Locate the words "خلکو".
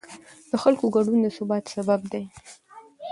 0.63-0.85